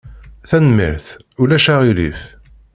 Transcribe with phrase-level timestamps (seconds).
[0.49, 1.07] Tanemmirt.
[1.41, 2.21] Ulac aɣilif!